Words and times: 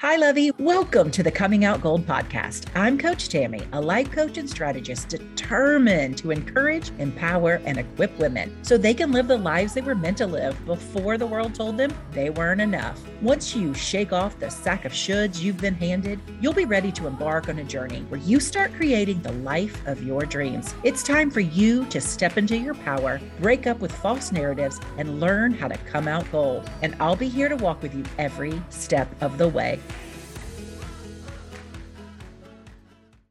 Hi, 0.00 0.16
Lovey. 0.16 0.50
Welcome 0.52 1.10
to 1.10 1.22
the 1.22 1.30
Coming 1.30 1.66
Out 1.66 1.82
Gold 1.82 2.06
podcast. 2.06 2.68
I'm 2.74 2.96
Coach 2.96 3.28
Tammy, 3.28 3.60
a 3.74 3.80
life 3.82 4.10
coach 4.10 4.38
and 4.38 4.48
strategist 4.48 5.10
determined 5.10 6.16
to 6.16 6.30
encourage, 6.30 6.90
empower, 6.98 7.60
and 7.66 7.76
equip 7.76 8.18
women 8.18 8.50
so 8.64 8.78
they 8.78 8.94
can 8.94 9.12
live 9.12 9.28
the 9.28 9.36
lives 9.36 9.74
they 9.74 9.82
were 9.82 9.94
meant 9.94 10.16
to 10.16 10.26
live 10.26 10.56
before 10.64 11.18
the 11.18 11.26
world 11.26 11.54
told 11.54 11.76
them 11.76 11.92
they 12.12 12.30
weren't 12.30 12.62
enough. 12.62 12.98
Once 13.20 13.54
you 13.54 13.74
shake 13.74 14.10
off 14.10 14.38
the 14.38 14.48
sack 14.48 14.86
of 14.86 14.92
shoulds 14.92 15.42
you've 15.42 15.58
been 15.58 15.74
handed, 15.74 16.18
you'll 16.40 16.54
be 16.54 16.64
ready 16.64 16.90
to 16.92 17.06
embark 17.06 17.50
on 17.50 17.58
a 17.58 17.64
journey 17.64 18.00
where 18.08 18.22
you 18.22 18.40
start 18.40 18.72
creating 18.72 19.20
the 19.20 19.32
life 19.32 19.86
of 19.86 20.02
your 20.02 20.22
dreams. 20.22 20.74
It's 20.82 21.02
time 21.02 21.30
for 21.30 21.40
you 21.40 21.84
to 21.90 22.00
step 22.00 22.38
into 22.38 22.56
your 22.56 22.72
power, 22.72 23.20
break 23.38 23.66
up 23.66 23.80
with 23.80 23.92
false 23.92 24.32
narratives, 24.32 24.80
and 24.96 25.20
learn 25.20 25.52
how 25.52 25.68
to 25.68 25.76
come 25.76 26.08
out 26.08 26.24
gold. 26.32 26.70
And 26.80 26.96
I'll 27.00 27.16
be 27.16 27.28
here 27.28 27.50
to 27.50 27.56
walk 27.56 27.82
with 27.82 27.94
you 27.94 28.04
every 28.16 28.62
step 28.70 29.14
of 29.20 29.36
the 29.36 29.48
way. 29.48 29.78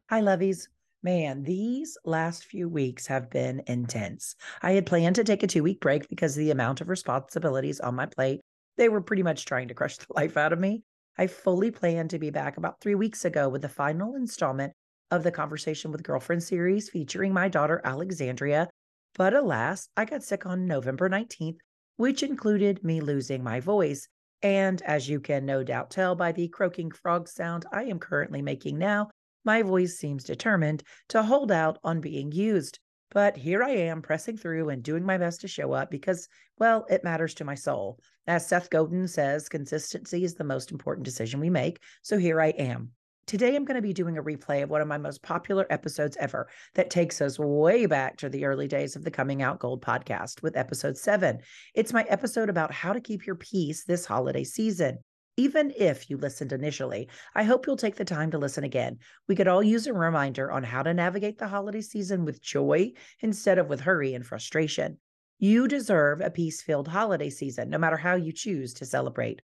Hi, 0.10 0.22
lovies. 0.22 0.68
Man, 1.04 1.44
these 1.44 1.96
last 2.04 2.44
few 2.44 2.68
weeks 2.68 3.06
have 3.06 3.30
been 3.30 3.62
intense. 3.68 4.36
I 4.64 4.72
had 4.72 4.88
planned 4.88 5.16
to 5.18 5.24
take 5.24 5.44
a 5.44 5.48
two 5.48 5.62
week 5.62 5.82
break 5.82 6.10
because 6.10 6.34
the 6.34 6.50
amount 6.50 6.82
of 6.82 6.90
responsibilities 6.90 7.80
on 7.80 7.94
my 7.94 8.08
plate, 8.08 8.42
they 8.76 8.90
were 8.90 9.02
pretty 9.02 9.22
much 9.22 9.46
trying 9.46 9.68
to 9.68 9.76
crush 9.76 9.98
the 10.00 10.08
life 10.16 10.36
out 10.36 10.52
of 10.52 10.58
me. 10.58 10.82
I 11.20 11.28
fully 11.28 11.70
planned 11.70 12.10
to 12.10 12.18
be 12.18 12.32
back 12.32 12.58
about 12.58 12.82
three 12.82 12.96
weeks 12.96 13.24
ago 13.24 13.50
with 13.50 13.62
the 13.62 13.70
final 13.70 14.16
installment 14.16 14.74
of 15.12 15.22
the 15.22 15.32
Conversation 15.32 15.92
with 15.92 16.02
Girlfriend 16.02 16.42
series 16.42 16.90
featuring 16.90 17.32
my 17.32 17.48
daughter 17.48 17.80
Alexandria. 17.84 18.68
But 19.14 19.36
alas, 19.36 19.90
I 19.96 20.06
got 20.06 20.24
sick 20.24 20.44
on 20.44 20.66
November 20.66 21.08
19th, 21.08 21.58
which 21.98 22.24
included 22.24 22.84
me 22.84 23.00
losing 23.00 23.44
my 23.44 23.60
voice. 23.60 24.08
And 24.42 24.82
as 24.82 25.08
you 25.08 25.20
can 25.20 25.46
no 25.46 25.64
doubt 25.64 25.92
tell 25.92 26.16
by 26.16 26.32
the 26.32 26.48
croaking 26.48 26.90
frog 26.90 27.28
sound 27.28 27.68
I 27.72 27.84
am 27.84 28.00
currently 28.00 28.42
making 28.42 28.80
now, 28.80 29.12
my 29.44 29.62
voice 29.62 29.98
seems 29.98 30.24
determined 30.24 30.84
to 31.10 31.24
hold 31.24 31.52
out 31.52 31.80
on 31.84 32.02
being 32.02 32.32
used. 32.32 32.80
But 33.12 33.38
here 33.38 33.64
I 33.64 33.72
am 33.72 34.02
pressing 34.02 34.38
through 34.38 34.70
and 34.70 34.84
doing 34.84 35.04
my 35.04 35.18
best 35.18 35.42
to 35.42 35.48
show 35.48 35.74
up 35.74 35.90
because, 35.90 36.28
well, 36.60 36.86
it 36.90 37.04
matters 37.04 37.34
to 37.36 37.46
my 37.46 37.56
soul. 37.56 38.00
As 38.28 38.48
Seth 38.48 38.70
Godin 38.70 39.08
says, 39.08 39.50
consistency 39.50 40.24
is 40.24 40.36
the 40.36 40.44
most 40.44 40.72
important 40.72 41.06
decision 41.06 41.40
we 41.40 41.50
make. 41.50 41.80
So 42.04 42.20
here 42.20 42.40
I 42.40 42.50
am. 42.50 42.92
Today, 43.26 43.56
I'm 43.56 43.66
going 43.66 43.76
to 43.76 43.82
be 43.82 43.94
doing 43.94 44.18
a 44.18 44.24
replay 44.24 44.64
of 44.64 44.72
one 44.72 44.82
of 44.82 44.88
my 44.88 44.98
most 44.98 45.22
popular 45.22 45.68
episodes 45.70 46.18
ever 46.20 46.50
that 46.74 46.90
takes 46.90 47.22
us 47.22 47.38
way 47.38 47.86
back 47.86 48.18
to 48.18 48.30
the 48.30 48.46
early 48.46 48.68
days 48.68 48.96
of 48.96 49.04
the 49.04 49.12
Coming 49.12 49.44
Out 49.44 49.60
Gold 49.60 49.84
podcast 49.84 50.42
with 50.42 50.58
episode 50.58 50.98
seven. 50.98 51.40
It's 51.76 51.94
my 51.94 52.04
episode 52.10 52.50
about 52.50 52.72
how 52.72 52.92
to 52.92 53.00
keep 53.00 53.28
your 53.28 53.36
peace 53.36 53.86
this 53.86 54.04
holiday 54.04 54.44
season 54.44 55.00
even 55.40 55.72
if 55.78 56.10
you 56.10 56.18
listened 56.18 56.52
initially. 56.52 57.08
I 57.34 57.44
hope 57.44 57.66
you'll 57.66 57.78
take 57.78 57.96
the 57.96 58.04
time 58.04 58.30
to 58.32 58.38
listen 58.38 58.66
again. 58.66 58.98
We 59.30 59.38
could 59.38 59.48
all 59.48 59.64
use 59.64 59.88
a 59.88 59.94
reminder 59.94 60.52
on 60.52 60.64
how 60.64 60.84
to 60.84 60.94
navigate 60.94 61.38
the 61.38 61.48
holiday 61.48 61.80
season 61.80 62.26
with 62.26 62.42
joy 62.42 62.92
instead 63.22 63.58
of 63.58 63.70
with 63.70 63.80
hurry 63.80 64.14
and 64.14 64.26
frustration. 64.26 64.98
You 65.38 65.70
deserve 65.70 66.20
a 66.20 66.30
peace 66.30 66.62
filled 66.62 66.90
holiday 66.90 67.30
season, 67.30 67.70
no 67.70 67.78
matter 67.78 67.96
how 67.96 68.16
you 68.16 68.34
choose 68.34 68.74
to 68.76 68.86
celebrate. 68.86 69.42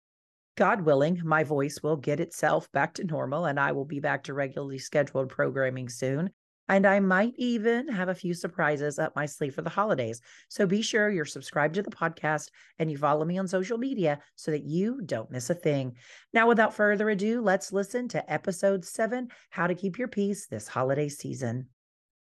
God 0.58 0.82
willing, 0.82 1.22
my 1.24 1.44
voice 1.44 1.80
will 1.84 1.98
get 1.98 2.20
itself 2.20 2.72
back 2.72 2.96
to 2.96 3.04
normal 3.04 3.46
and 3.46 3.60
I 3.60 3.72
will 3.74 3.86
be 3.86 4.00
back 4.00 4.24
to 4.24 4.34
regularly 4.34 4.80
scheduled 4.80 5.30
programming 5.30 5.90
soon. 5.90 6.32
And 6.70 6.86
I 6.86 7.00
might 7.00 7.34
even 7.38 7.88
have 7.90 8.10
a 8.10 8.16
few 8.16 8.34
surprises 8.34 8.98
up 9.00 9.16
my 9.16 9.26
sleeve 9.26 9.54
for 9.54 9.62
the 9.62 9.70
holidays. 9.70 10.22
So 10.50 10.66
be 10.66 10.82
sure 10.82 11.10
you're 11.10 11.26
subscribed 11.26 11.76
to 11.76 11.82
the 11.82 11.92
podcast 11.92 12.50
and 12.80 12.90
you 12.90 12.98
follow 12.98 13.26
me 13.26 13.38
on 13.38 13.48
social 13.48 13.78
media 13.78 14.20
so 14.36 14.52
that 14.52 14.64
you 14.64 15.02
don't 15.06 15.32
miss 15.32 15.50
a 15.50 15.56
thing. 15.56 15.96
Now, 16.34 16.48
without 16.48 16.74
further 16.74 17.10
ado, 17.10 17.42
let's 17.42 17.74
listen 17.74 18.08
to 18.10 18.32
episode 18.32 18.86
seven 18.86 19.30
How 19.50 19.68
to 19.68 19.76
Keep 19.76 19.98
Your 19.98 20.08
Peace 20.08 20.48
This 20.48 20.68
Holiday 20.68 21.10
Season. 21.10 21.68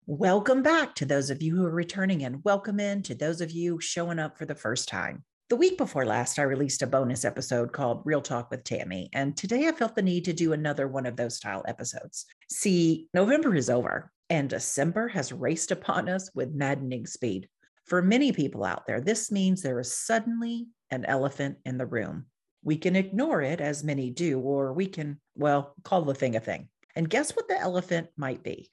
Welcome 0.06 0.62
back 0.62 0.94
to 0.96 1.04
those 1.04 1.30
of 1.30 1.42
you 1.42 1.56
who 1.56 1.66
are 1.66 1.70
returning, 1.70 2.22
and 2.22 2.44
welcome 2.44 2.78
in 2.78 3.02
to 3.02 3.14
those 3.16 3.40
of 3.40 3.50
you 3.50 3.80
showing 3.80 4.20
up 4.20 4.38
for 4.38 4.46
the 4.46 4.54
first 4.54 4.88
time. 4.88 5.24
The 5.48 5.56
week 5.56 5.78
before 5.78 6.04
last, 6.04 6.38
I 6.38 6.42
released 6.42 6.82
a 6.82 6.86
bonus 6.86 7.24
episode 7.24 7.72
called 7.72 8.02
Real 8.04 8.20
Talk 8.20 8.50
with 8.50 8.62
Tammy, 8.62 9.08
and 9.12 9.36
today 9.36 9.66
I 9.66 9.72
felt 9.72 9.96
the 9.96 10.02
need 10.02 10.24
to 10.26 10.32
do 10.32 10.52
another 10.52 10.86
one 10.86 11.06
of 11.06 11.16
those 11.16 11.36
style 11.36 11.64
episodes. 11.66 12.26
See, 12.48 13.08
November 13.14 13.54
is 13.56 13.68
over, 13.68 14.12
and 14.28 14.50
December 14.50 15.08
has 15.08 15.32
raced 15.32 15.70
upon 15.70 16.08
us 16.08 16.30
with 16.34 16.54
maddening 16.54 17.06
speed. 17.06 17.48
For 17.84 18.02
many 18.02 18.32
people 18.32 18.64
out 18.64 18.86
there, 18.86 19.00
this 19.00 19.30
means 19.30 19.62
there 19.62 19.78
is 19.78 19.96
suddenly 19.96 20.66
an 20.90 21.04
elephant 21.04 21.58
in 21.64 21.78
the 21.78 21.86
room. 21.86 22.26
We 22.64 22.76
can 22.76 22.96
ignore 22.96 23.42
it, 23.42 23.60
as 23.60 23.84
many 23.84 24.10
do, 24.10 24.40
or 24.40 24.72
we 24.72 24.86
can, 24.86 25.20
well, 25.36 25.74
call 25.84 26.02
the 26.02 26.14
thing 26.14 26.34
a 26.34 26.40
thing. 26.40 26.68
And 26.96 27.08
guess 27.08 27.36
what 27.36 27.46
the 27.46 27.60
elephant 27.60 28.08
might 28.16 28.42
be? 28.42 28.70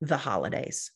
The 0.00 0.16
holidays. 0.16 0.90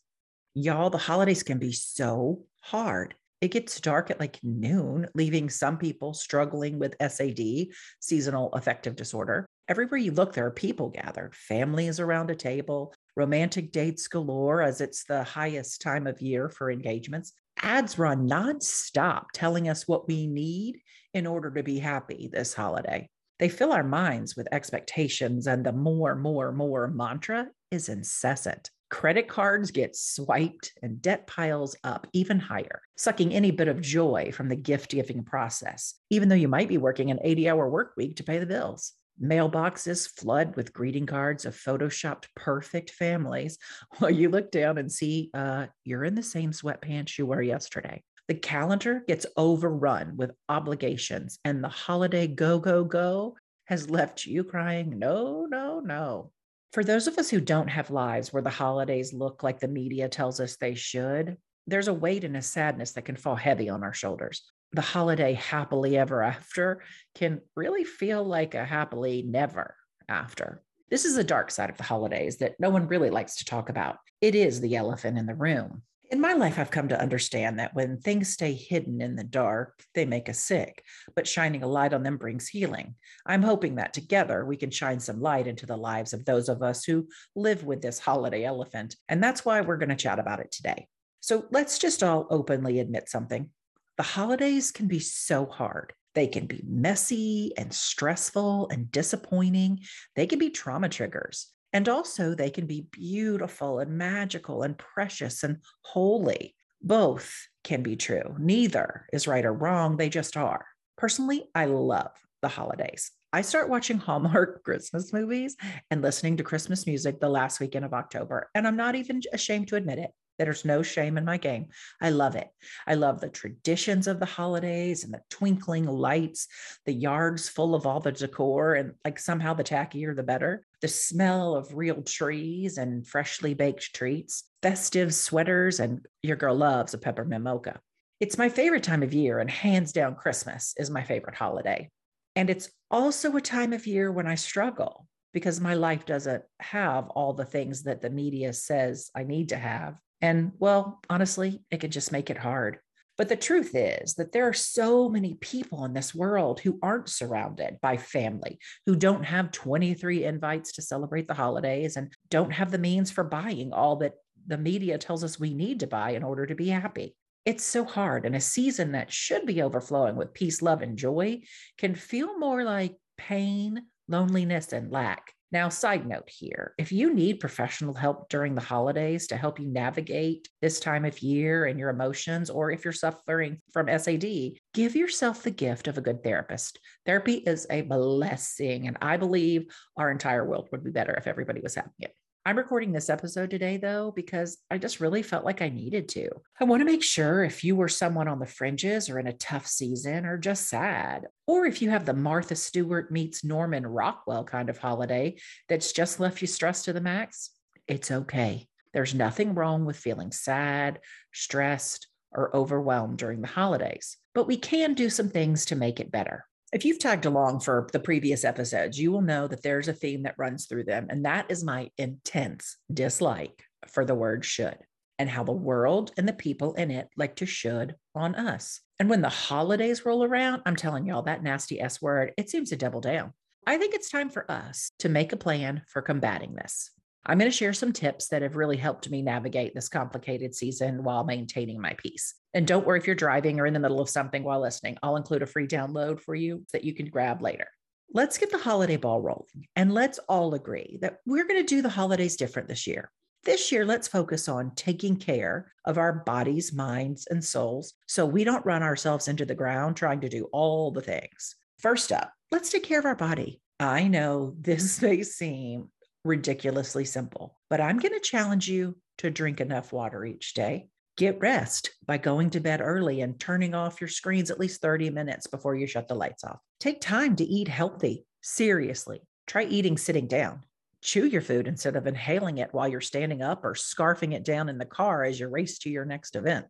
Y'all, 0.55 0.91
the 0.91 0.99
holidays 0.99 1.43
can 1.45 1.59
be 1.59 1.73
so 1.73 2.45
hard. 2.61 3.15
It 3.43 3.51
gets 3.51 3.81
dark 3.81 4.09
at 4.09 4.21
like 4.21 4.39
noon, 4.45 5.09
leaving 5.17 5.51
some 5.51 5.77
people 5.77 6.15
struggling 6.15 6.79
with 6.79 6.95
SAD, 7.05 7.67
seasonal 8.01 8.53
affective 8.53 8.95
disorder. 8.95 9.47
Everywhere 9.67 9.99
you 9.99 10.13
look, 10.13 10.33
there 10.33 10.47
are 10.47 10.53
people 10.53 10.91
gathered, 10.91 11.35
families 11.35 11.99
around 11.99 12.31
a 12.31 12.37
table, 12.37 12.95
romantic 13.17 13.73
dates 13.73 14.07
galore, 14.07 14.63
as 14.63 14.81
it's 14.81 15.03
the 15.03 15.25
highest 15.25 15.83
time 15.83 16.07
of 16.07 16.23
year 16.23 16.49
for 16.51 16.71
engagements. 16.71 17.33
Ads 17.61 17.99
run 17.99 18.29
nonstop 18.29 19.25
telling 19.35 19.69
us 19.69 19.89
what 19.89 20.07
we 20.07 20.29
need 20.29 20.79
in 21.13 21.27
order 21.27 21.51
to 21.51 21.65
be 21.65 21.81
happy 21.81 22.31
this 22.33 22.55
holiday. 22.55 23.09
They 23.41 23.49
fill 23.49 23.73
our 23.73 23.83
minds 23.83 24.37
with 24.37 24.47
expectations, 24.53 25.49
and 25.49 25.67
the 25.67 25.73
more, 25.73 26.15
more, 26.15 26.53
more 26.53 26.87
mantra 26.87 27.49
is 27.73 27.89
incessant. 27.89 28.71
Credit 28.93 29.27
cards 29.27 29.71
get 29.71 29.97
swiped 29.97 30.75
and 30.83 31.01
debt 31.01 31.27
piles 31.27 31.75
up 31.83 32.07
even 32.13 32.39
higher, 32.39 32.83
sucking 32.99 33.33
any 33.33 33.51
bit 33.51 33.67
of 33.67 33.81
joy 33.81 34.31
from 34.33 34.51
the 34.51 34.55
gift 34.55 34.91
giving 34.91 35.25
process, 35.25 35.95
even 36.11 36.29
though 36.29 36.35
you 36.35 36.47
might 36.47 36.69
be 36.69 36.77
working 36.77 37.11
an 37.11 37.19
80 37.23 37.49
hour 37.49 37.71
work 37.71 37.95
week 37.97 38.17
to 38.17 38.23
pay 38.23 38.39
the 38.39 38.45
bills. 38.45 38.93
Mailboxes 39.21 40.07
flood 40.21 40.57
with 40.57 40.75
greeting 40.75 41.07
cards 41.07 41.47
of 41.47 41.57
photoshopped 41.57 42.27
perfect 42.37 42.91
families 42.91 43.57
while 43.99 44.11
you 44.11 44.29
look 44.29 44.51
down 44.51 44.77
and 44.77 44.93
see 44.93 45.31
uh, 45.33 45.69
you're 45.85 46.05
in 46.05 46.15
the 46.15 46.23
same 46.23 46.51
sweatpants 46.51 47.17
you 47.17 47.25
were 47.25 47.43
yesterday. 47.43 48.03
The 48.29 48.35
calendar 48.35 49.05
gets 49.09 49.25
overrun 49.39 50.19
with 50.19 50.33
obligations, 50.51 51.39
and 51.47 51.65
the 51.65 51.69
holiday 51.69 52.27
go, 52.27 52.59
go, 52.59 52.85
go 52.85 53.37
has 53.65 53.89
left 53.89 54.27
you 54.27 54.45
crying, 54.45 54.99
no, 54.99 55.47
no, 55.47 55.81
no. 55.81 56.31
For 56.73 56.83
those 56.83 57.07
of 57.07 57.19
us 57.19 57.31
who 57.31 57.41
don't 57.41 57.69
have 57.69 57.91
lives 57.91 58.33
where 58.33 58.43
the 58.43 58.51
holidays 58.51 59.13
look 59.13 59.43
like 59.43 59.61
the 59.61 59.69
media 59.69 60.09
tells 60.09 60.41
us 60.41 60.57
they 60.57 60.75
should, 60.75 61.37
there's 61.67 61.89
a 61.89 61.95
weight 61.95 62.25
and 62.25 62.37
a 62.37 62.43
sadness 62.43 62.93
that 62.93 63.05
can 63.05 63.17
fall 63.17 63.37
heavy 63.37 63.69
on 63.69 63.83
our 63.83 63.93
shoulders 63.93 64.43
the 64.73 64.81
holiday 64.81 65.35
happily 65.35 65.99
ever 65.99 66.23
after 66.23 66.83
can 67.15 67.41
really 67.55 67.85
feel 67.85 68.25
like 68.25 68.55
a 68.55 68.65
happily 68.65 69.23
never 69.23 69.77
after. 70.09 70.63
This 70.91 71.05
is 71.05 71.17
a 71.17 71.25
dark 71.25 71.51
side 71.51 71.71
of 71.71 71.77
the 71.77 71.83
holidays 71.83 72.39
that 72.39 72.59
no 72.59 72.71
one 72.71 72.89
really 72.89 73.11
likes 73.11 73.37
to 73.37 73.45
talk 73.45 73.69
about. 73.69 73.99
It 74.21 74.35
is 74.35 74.61
the 74.61 74.77
elephant 74.77 75.19
in 75.19 75.27
the 75.27 75.35
room. 75.35 75.83
In 76.13 76.21
my 76.21 76.35
life, 76.35 76.59
I've 76.59 76.71
come 76.71 76.89
to 76.89 77.01
understand 77.01 77.59
that 77.59 77.75
when 77.75 77.97
things 77.97 78.29
stay 78.29 78.53
hidden 78.53 79.01
in 79.01 79.17
the 79.17 79.25
dark, 79.25 79.83
they 79.95 80.05
make 80.05 80.29
us 80.29 80.39
sick, 80.39 80.85
but 81.17 81.27
shining 81.27 81.63
a 81.63 81.67
light 81.67 81.95
on 81.95 82.03
them 82.03 82.19
brings 82.19 82.47
healing. 82.47 82.97
I'm 83.25 83.43
hoping 83.43 83.77
that 83.77 83.95
together 83.95 84.45
we 84.45 84.59
can 84.59 84.71
shine 84.71 85.01
some 85.01 85.23
light 85.23 85.47
into 85.47 85.65
the 85.65 85.79
lives 85.79 86.13
of 86.13 86.27
those 86.27 86.51
of 86.51 86.63
us 86.63 86.85
who 86.85 87.09
live 87.35 87.65
with 87.65 87.81
this 87.81 87.99
holiday 87.99 88.45
elephant. 88.45 88.95
And 89.09 89.25
that's 89.25 89.47
why 89.47 89.63
we're 89.63 89.79
going 89.79 89.89
to 89.89 89.97
chat 89.97 90.19
about 90.19 90.41
it 90.41 90.53
today. 90.53 90.87
So 91.21 91.47
let's 91.51 91.79
just 91.79 92.03
all 92.03 92.27
openly 92.29 92.79
admit 92.81 93.09
something. 93.09 93.49
The 93.97 94.03
holidays 94.03 94.71
can 94.71 94.89
be 94.89 94.99
so 94.99 95.47
hard. 95.47 95.95
They 96.15 96.27
can 96.27 96.45
be 96.45 96.63
messy 96.69 97.55
and 97.57 97.73
stressful 97.73 98.69
and 98.69 98.93
disappointing. 98.93 99.81
They 100.15 100.27
can 100.27 100.39
be 100.39 100.51
trauma 100.51 100.91
triggers. 100.91 101.49
And 101.73 101.89
also, 101.89 102.35
they 102.35 102.51
can 102.51 102.67
be 102.67 102.87
beautiful 102.91 103.79
and 103.79 103.97
magical 103.97 104.63
and 104.63 104.77
precious 104.77 105.43
and 105.43 105.59
holy. 105.83 106.55
Both 106.83 107.49
can 107.65 107.83
be 107.83 107.97
true. 107.97 108.37
Neither 108.39 109.07
is 109.13 109.27
right 109.27 109.45
or 109.45 109.53
wrong. 109.53 109.97
They 109.97 110.09
just 110.09 110.37
are. 110.37 110.67
Personally, 110.99 111.49
I 111.55 111.67
love 111.67 112.11
the 112.43 112.49
holidays. 112.49 113.11
I 113.33 113.43
start 113.43 113.69
watching 113.69 113.99
Hallmark 113.99 114.63
Christmas 114.65 115.13
movies 115.13 115.57
and 115.91 116.03
listening 116.03 116.37
to 116.37 116.43
Christmas 116.43 116.87
music 116.87 117.21
the 117.21 117.29
last 117.29 117.61
weekend 117.61 117.85
of 117.85 117.95
October. 117.95 118.51
And 118.55 118.67
I'm 118.67 118.77
not 118.77 118.95
even 118.95 119.23
ashamed 119.33 119.69
to 119.69 119.77
admit 119.77 119.99
it. 119.99 120.11
There's 120.39 120.65
no 120.65 120.83
shame 120.83 121.19
in 121.19 121.25
my 121.25 121.37
game. 121.37 121.69
I 122.01 122.11
love 122.11 122.37
it. 122.37 122.49
I 122.87 122.95
love 122.95 123.21
the 123.21 123.29
traditions 123.29 124.07
of 124.07 124.19
the 124.19 124.27
holidays 124.27 125.05
and 125.05 125.13
the 125.13 125.23
twinkling 125.31 125.87
lights, 125.87 126.49
the 126.87 126.93
yards 126.93 127.49
full 127.49 127.75
of 127.75 127.87
all 127.87 128.01
the 128.01 128.13
decor, 128.13 128.75
and 128.75 128.93
like 129.05 129.19
somehow 129.19 129.55
the 129.55 129.65
tackier 129.65 130.15
the 130.15 130.23
better. 130.23 130.65
The 130.81 130.89
smell 130.89 131.55
of 131.55 131.75
real 131.75 132.03
trees 132.03 132.79
and 132.79 133.07
freshly 133.07 133.55
baked 133.55 133.95
treats, 133.95 134.45
festive 134.63 135.15
sweaters, 135.15 135.79
and 135.81 136.05
your 136.23 136.37
girl 136.37 136.57
loves 136.57 136.95
a 136.95 136.99
peppermint 136.99 137.45
mocha. 137.45 137.81
It's 138.19 138.39
my 138.39 138.49
favorite 138.49 138.83
time 138.83 139.03
of 139.03 139.15
year, 139.15 139.39
and 139.39 139.51
hands 139.51 139.93
down, 139.93 140.15
Christmas 140.15 140.75
is 140.77 140.91
my 140.91 141.03
favorite 141.03 141.35
holiday. 141.35 141.91
And 142.35 142.49
it's 142.49 142.71
also 142.91 143.37
a 143.37 143.41
time 143.41 143.73
of 143.73 143.87
year 143.87 144.11
when 144.11 144.27
I 144.27 144.37
struggle 144.37 145.07
because 145.33 145.61
my 145.61 145.75
life 145.75 146.07
doesn't 146.07 146.43
have 146.61 147.09
all 147.11 147.33
the 147.33 147.45
things 147.45 147.83
that 147.85 148.01
the 148.01 148.11
media 148.11 148.53
says 148.53 149.11
I 149.15 149.25
need 149.25 149.51
to 149.51 149.57
have. 149.57 149.97
And 150.23 150.53
well, 150.59 151.01
honestly, 151.11 151.61
it 151.71 151.81
can 151.81 151.91
just 151.91 152.13
make 152.13 152.31
it 152.31 152.39
hard. 152.39 152.79
But 153.19 153.29
the 153.29 153.37
truth 153.37 153.73
is 153.75 154.15
that 154.15 154.33
there 154.33 154.49
are 154.49 154.55
so 154.55 155.09
many 155.09 155.35
people 155.35 155.85
in 155.85 155.93
this 155.93 156.15
world 156.15 156.61
who 156.61 156.79
aren't 156.83 157.11
surrounded 157.11 157.79
by 157.83 157.99
family, 157.99 158.59
who 158.87 158.97
don't 158.97 159.25
have 159.25 159.53
23 159.53 160.25
invites 160.25 160.73
to 160.73 160.83
celebrate 160.83 161.29
the 161.29 161.35
holidays 161.35 161.97
and 161.97 162.13
don't 162.31 162.53
have 162.53 162.71
the 162.71 162.79
means 162.79 163.11
for 163.11 163.25
buying 163.25 163.73
all 163.73 163.97
that 163.97 164.15
the 164.47 164.57
media 164.57 164.97
tells 164.97 165.23
us 165.23 165.39
we 165.39 165.53
need 165.53 165.81
to 165.81 165.87
buy 165.87 166.13
in 166.13 166.23
order 166.23 166.47
to 166.47 166.55
be 166.55 166.69
happy. 166.69 167.15
It's 167.45 167.65
so 167.65 167.85
hard. 167.85 168.25
And 168.25 168.35
a 168.35 168.41
season 168.41 168.93
that 168.93 169.13
should 169.13 169.47
be 169.47 169.63
overflowing 169.63 170.17
with 170.17 170.33
peace, 170.33 170.63
love, 170.63 170.81
and 170.81 170.97
joy 170.97 171.43
can 171.77 171.95
feel 171.95 172.39
more 172.39 172.65
like 172.65 172.97
pain, 173.19 173.83
loneliness, 174.09 174.73
and 174.73 174.91
lack. 174.91 175.33
Now, 175.53 175.69
side 175.69 176.07
note 176.07 176.31
here 176.31 176.73
if 176.79 176.93
you 176.93 177.13
need 177.13 177.39
professional 177.39 177.93
help 177.93 178.31
during 178.31 178.55
the 178.55 178.63
holidays 178.63 179.27
to 179.27 179.37
help 179.37 179.61
you 179.61 179.69
navigate 179.69 180.49
this 180.63 180.81
time 180.81 181.05
of 181.05 181.19
year 181.21 181.67
and 181.67 181.79
your 181.79 181.91
emotions, 181.91 182.49
or 182.49 182.71
if 182.71 182.85
you're 182.85 182.93
suffering 182.93 183.61
from 183.71 183.87
SAD, 183.87 184.53
give 184.73 184.97
yourself 184.97 185.43
the 185.43 185.51
gift 185.51 185.89
of 185.89 185.99
a 185.99 186.03
good 186.03 186.25
therapist. 186.25 186.79
Therapy 187.05 187.35
is 187.35 187.67
a 187.69 187.83
blessing, 187.83 188.89
and 188.89 188.97
I 189.03 189.19
believe 189.19 189.67
our 189.99 190.11
entire 190.11 190.45
world 190.49 190.71
would 190.73 190.83
be 190.83 190.91
better 190.91 191.13
if 191.13 191.27
everybody 191.27 191.61
was 191.61 191.75
having 191.75 191.93
it. 191.99 192.15
I'm 192.45 192.59
recording 192.59 192.91
this 192.91 193.09
episode 193.09 193.51
today, 193.51 193.77
though, 193.77 194.11
because 194.11 194.59
I 194.69 194.77
just 194.77 194.99
really 194.99 195.23
felt 195.23 195.45
like 195.45 195.63
I 195.63 195.69
needed 195.69 196.09
to. 196.09 196.29
I 196.59 196.65
want 196.65 196.81
to 196.81 196.85
make 196.85 197.05
sure 197.05 197.45
if 197.45 197.63
you 197.63 197.77
were 197.77 197.87
someone 197.87 198.27
on 198.27 198.41
the 198.41 198.47
fringes 198.47 199.09
or 199.09 199.21
in 199.21 199.29
a 199.29 199.33
tough 199.33 199.65
season 199.69 200.27
or 200.27 200.39
just 200.39 200.69
sad, 200.69 201.29
or 201.47 201.67
if 201.67 201.81
you 201.81 201.91
have 201.91 202.05
the 202.05 202.15
Martha 202.15 202.57
Stewart 202.57 203.13
meets 203.13 203.45
Norman 203.45 203.87
Rockwell 203.87 204.43
kind 204.43 204.71
of 204.71 204.79
holiday 204.79 205.37
that's 205.69 205.93
just 205.93 206.19
left 206.19 206.41
you 206.41 206.49
stressed 206.49 206.87
to 206.87 206.93
the 206.93 207.01
max, 207.01 207.51
it's 207.87 208.11
okay. 208.11 208.67
There's 208.93 209.15
nothing 209.15 209.55
wrong 209.55 209.85
with 209.85 209.97
feeling 209.97 210.33
sad, 210.33 210.99
stressed, 211.33 212.09
or 212.33 212.55
overwhelmed 212.57 213.19
during 213.19 213.41
the 213.41 213.47
holidays, 213.47 214.17
but 214.35 214.49
we 214.49 214.57
can 214.57 214.95
do 214.95 215.11
some 215.11 215.29
things 215.29 215.67
to 215.67 215.77
make 215.77 216.01
it 216.01 216.11
better. 216.11 216.47
If 216.73 216.87
you've 216.87 216.99
tagged 216.99 217.27
along 217.27 217.61
for 217.61 217.87
the 217.93 218.01
previous 218.01 218.45
episodes, 218.45 218.99
you 218.99 219.13
will 219.13 219.21
know 219.21 219.47
that 219.47 219.63
there's 219.63 219.89
a 219.89 219.93
theme 219.93 220.23
that 220.23 220.39
runs 220.39 220.65
through 220.65 220.85
them, 220.85 221.09
and 221.11 221.27
that 221.27 221.51
is 221.51 221.63
my 221.63 221.91
intense 221.99 222.79
dislike 222.91 223.63
for 223.89 224.07
the 224.07 224.15
word 224.15 224.43
should 224.43 224.79
and 225.19 225.29
how 225.29 225.45
the 225.45 225.53
world 225.53 226.13
and 226.17 226.27
the 226.27 226.33
people 226.33 226.73
in 226.73 226.91
it 226.91 227.09
like 227.15 227.37
to 227.37 227.47
should 227.47 227.97
on 228.15 228.35
us. 228.35 228.81
And 228.99 229.11
when 229.11 229.21
the 229.21 229.29
holidays 229.29 230.07
roll 230.07 230.25
around, 230.25 230.63
I'm 230.65 230.77
telling 230.77 231.05
y'all 231.05 231.23
that 231.23 231.43
nasty 231.43 231.79
S 231.79 232.01
word, 232.01 232.33
it 232.39 232.49
seems 232.49 232.71
to 232.71 232.77
double 232.77 233.03
down. 233.03 233.35
I 233.67 233.77
think 233.77 233.95
it's 233.95 234.11
time 234.11 234.31
for 234.31 234.51
us 234.51 234.93
to 235.01 235.11
make 235.11 235.35
a 235.35 235.37
plan 235.37 235.83
for 235.89 236.01
combating 236.01 236.55
this. 236.55 236.91
I'm 237.25 237.39
going 237.39 237.51
to 237.51 237.57
share 237.57 237.73
some 237.73 237.93
tips 237.93 238.29
that 238.29 238.43
have 238.43 238.57
really 238.57 238.77
helped 238.77 239.09
me 239.09 239.23
navigate 239.23 239.75
this 239.75 239.89
complicated 239.89 240.57
season 240.57 241.05
while 241.05 241.23
maintaining 241.23 241.81
my 241.81 241.95
peace. 241.97 242.35
And 242.53 242.67
don't 242.67 242.85
worry 242.85 242.99
if 242.99 243.07
you're 243.07 243.15
driving 243.15 243.61
or 243.61 243.67
in 243.67 243.75
the 243.75 243.81
middle 243.81 244.01
of 244.01 244.09
something 244.09 244.43
while 244.43 244.61
listening, 244.61 244.99
I'll 245.05 245.17
include 245.17 245.43
a 245.43 245.47
free 245.47 245.69
download 245.69 246.21
for 246.21 246.35
you 246.35 246.67
that 246.73 246.83
you 246.83 246.95
can 246.95 247.07
grab 247.07 247.41
later. 247.41 247.69
Let's 248.13 248.39
get 248.39 248.51
the 248.51 248.59
holiday 248.59 248.97
ball 248.97 249.21
rolling 249.21 249.69
and 249.77 249.95
let's 249.95 250.19
all 250.29 250.55
agree 250.55 250.99
that 251.01 251.19
we're 251.25 251.47
going 251.47 251.65
to 251.65 251.75
do 251.75 251.81
the 251.81 251.89
holidays 251.89 252.37
different 252.37 252.69
this 252.69 252.89
year. 252.89 253.11
This 253.45 253.71
year, 253.71 253.85
let's 253.85 254.09
focus 254.09 254.49
on 254.49 254.73
taking 254.75 255.17
care 255.17 255.73
of 255.85 255.99
our 255.99 256.13
bodies, 256.13 256.73
minds, 256.73 257.27
and 257.31 257.43
souls 257.43 257.95
so 258.07 258.27
we 258.27 258.45
don't 258.45 258.67
run 258.67 258.83
ourselves 258.83 259.29
into 259.29 259.45
the 259.45 259.55
ground 259.55 259.97
trying 259.97 260.21
to 260.23 260.29
do 260.29 260.49
all 260.53 260.91
the 260.91 261.01
things. 261.01 261.55
First 261.79 262.11
up, 262.11 262.33
let's 262.51 262.71
take 262.71 262.85
care 262.85 262.99
of 262.99 263.05
our 263.05 263.17
body. 263.17 263.61
I 263.81 264.09
know 264.09 264.55
this 264.61 265.01
may 265.03 265.23
seem 265.23 265.89
ridiculously 266.25 267.05
simple, 267.05 267.59
but 267.69 267.81
I'm 267.81 267.99
going 267.99 268.15
to 268.15 268.21
challenge 268.21 268.69
you 268.69 268.97
to 269.19 269.31
drink 269.31 269.61
enough 269.61 269.93
water 269.93 270.25
each 270.25 270.55
day. 270.55 270.89
Get 271.17 271.41
rest 271.41 271.91
by 272.07 272.17
going 272.17 272.51
to 272.51 272.61
bed 272.61 272.81
early 272.81 273.21
and 273.21 273.39
turning 273.39 273.75
off 273.75 274.01
your 274.01 274.09
screens 274.09 274.51
at 274.51 274.59
least 274.59 274.81
30 274.81 275.11
minutes 275.11 275.47
before 275.47 275.75
you 275.75 275.87
shut 275.87 276.09
the 276.09 276.15
lights 276.15 276.43
off. 276.45 276.59
Take 276.81 277.01
time 277.01 277.37
to 277.37 277.45
eat 277.45 277.69
healthy. 277.69 278.25
Seriously, 278.41 279.21
try 279.47 279.65
eating 279.65 279.99
sitting 279.99 280.27
down. 280.27 280.65
Chew 281.03 281.27
your 281.27 281.43
food 281.43 281.67
instead 281.67 281.97
of 281.97 282.07
inhaling 282.07 282.59
it 282.59 282.73
while 282.73 282.89
you're 282.89 283.01
standing 283.01 283.43
up 283.43 283.65
or 283.65 283.75
scarfing 283.75 284.33
it 284.33 284.45
down 284.45 284.69
in 284.69 284.79
the 284.79 284.87
car 284.87 285.25
as 285.25 285.39
you 285.39 285.49
race 285.49 285.79
to 285.81 285.91
your 285.91 286.05
next 286.05 286.37
event. 286.37 286.67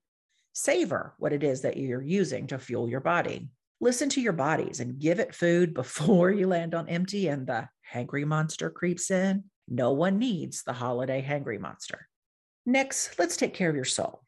Savor 0.54 1.14
what 1.18 1.32
it 1.32 1.44
is 1.44 1.62
that 1.62 1.76
you're 1.76 2.02
using 2.02 2.46
to 2.48 2.58
fuel 2.58 2.88
your 2.88 3.00
body. 3.00 3.48
Listen 3.80 4.08
to 4.10 4.20
your 4.20 4.32
bodies 4.32 4.80
and 4.80 4.98
give 4.98 5.20
it 5.20 5.34
food 5.34 5.74
before 5.74 6.30
you 6.30 6.46
land 6.46 6.74
on 6.74 6.88
empty 6.88 7.28
and 7.28 7.46
the 7.46 7.68
hangry 7.92 8.24
monster 8.24 8.70
creeps 8.70 9.10
in. 9.10 9.44
No 9.68 9.92
one 9.92 10.18
needs 10.18 10.62
the 10.62 10.72
holiday 10.72 11.22
hangry 11.22 11.60
monster. 11.60 12.08
Next, 12.64 13.18
let's 13.18 13.36
take 13.36 13.54
care 13.54 13.70
of 13.70 13.76
your 13.76 13.84
soul. 13.84 14.22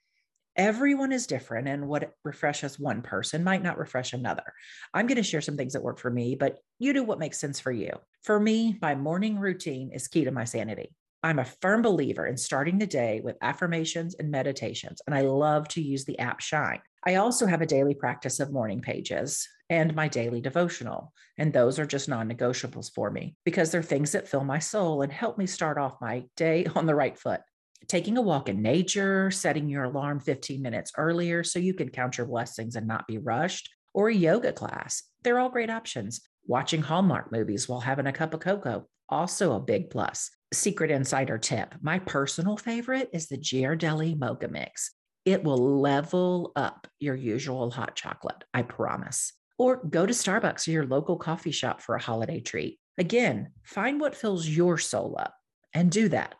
Everyone 0.56 1.10
is 1.10 1.26
different, 1.26 1.66
and 1.66 1.88
what 1.88 2.12
refreshes 2.22 2.78
one 2.78 3.02
person 3.02 3.42
might 3.42 3.62
not 3.62 3.78
refresh 3.78 4.12
another. 4.12 4.44
I'm 4.92 5.08
going 5.08 5.16
to 5.16 5.22
share 5.24 5.40
some 5.40 5.56
things 5.56 5.72
that 5.72 5.82
work 5.82 5.98
for 5.98 6.10
me, 6.10 6.36
but 6.36 6.58
you 6.78 6.92
do 6.92 7.02
what 7.02 7.18
makes 7.18 7.40
sense 7.40 7.58
for 7.58 7.72
you. 7.72 7.90
For 8.22 8.38
me, 8.38 8.78
my 8.80 8.94
morning 8.94 9.38
routine 9.38 9.90
is 9.92 10.06
key 10.06 10.24
to 10.24 10.30
my 10.30 10.44
sanity. 10.44 10.94
I'm 11.24 11.40
a 11.40 11.44
firm 11.44 11.82
believer 11.82 12.26
in 12.26 12.36
starting 12.36 12.78
the 12.78 12.86
day 12.86 13.20
with 13.24 13.36
affirmations 13.40 14.14
and 14.14 14.30
meditations, 14.30 15.00
and 15.06 15.14
I 15.14 15.22
love 15.22 15.66
to 15.68 15.82
use 15.82 16.04
the 16.04 16.18
app 16.20 16.40
Shine. 16.40 16.80
I 17.06 17.16
also 17.16 17.46
have 17.46 17.60
a 17.60 17.66
daily 17.66 17.94
practice 17.94 18.40
of 18.40 18.52
morning 18.52 18.80
pages 18.80 19.46
and 19.68 19.94
my 19.94 20.08
daily 20.08 20.40
devotional. 20.40 21.12
And 21.36 21.52
those 21.52 21.78
are 21.78 21.86
just 21.86 22.08
non 22.08 22.30
negotiables 22.30 22.92
for 22.94 23.10
me 23.10 23.36
because 23.44 23.70
they're 23.70 23.82
things 23.82 24.12
that 24.12 24.28
fill 24.28 24.44
my 24.44 24.58
soul 24.58 25.02
and 25.02 25.12
help 25.12 25.36
me 25.36 25.46
start 25.46 25.76
off 25.76 26.00
my 26.00 26.24
day 26.36 26.66
on 26.74 26.86
the 26.86 26.94
right 26.94 27.18
foot. 27.18 27.40
Taking 27.88 28.16
a 28.16 28.22
walk 28.22 28.48
in 28.48 28.62
nature, 28.62 29.30
setting 29.30 29.68
your 29.68 29.84
alarm 29.84 30.18
15 30.18 30.62
minutes 30.62 30.92
earlier 30.96 31.44
so 31.44 31.58
you 31.58 31.74
can 31.74 31.90
count 31.90 32.16
your 32.16 32.26
blessings 32.26 32.76
and 32.76 32.86
not 32.86 33.06
be 33.06 33.18
rushed, 33.18 33.68
or 33.92 34.08
a 34.08 34.14
yoga 34.14 34.52
class. 34.52 35.02
They're 35.22 35.38
all 35.38 35.50
great 35.50 35.68
options. 35.68 36.22
Watching 36.46 36.80
Hallmark 36.80 37.30
movies 37.30 37.68
while 37.68 37.80
having 37.80 38.06
a 38.06 38.12
cup 38.12 38.32
of 38.32 38.40
cocoa, 38.40 38.86
also 39.10 39.52
a 39.52 39.60
big 39.60 39.90
plus. 39.90 40.30
Secret 40.54 40.90
insider 40.90 41.36
tip 41.36 41.74
my 41.82 41.98
personal 41.98 42.56
favorite 42.56 43.10
is 43.12 43.26
the 43.26 43.36
Ghirardelli 43.36 44.18
Mocha 44.18 44.48
Mix. 44.48 44.92
It 45.24 45.42
will 45.42 45.80
level 45.80 46.52
up 46.54 46.86
your 47.00 47.14
usual 47.14 47.70
hot 47.70 47.96
chocolate, 47.96 48.44
I 48.52 48.62
promise. 48.62 49.32
Or 49.56 49.82
go 49.84 50.04
to 50.04 50.12
Starbucks 50.12 50.68
or 50.68 50.72
your 50.72 50.86
local 50.86 51.16
coffee 51.16 51.50
shop 51.50 51.80
for 51.80 51.94
a 51.94 52.02
holiday 52.02 52.40
treat. 52.40 52.78
Again, 52.98 53.52
find 53.62 54.00
what 54.00 54.14
fills 54.14 54.46
your 54.46 54.78
soul 54.78 55.16
up 55.18 55.34
and 55.72 55.90
do 55.90 56.08
that. 56.10 56.34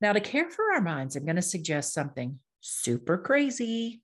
Now, 0.00 0.12
to 0.12 0.20
care 0.20 0.50
for 0.50 0.72
our 0.74 0.80
minds, 0.80 1.16
I'm 1.16 1.24
going 1.24 1.36
to 1.36 1.42
suggest 1.42 1.94
something 1.94 2.38
super 2.60 3.18
crazy. 3.18 4.02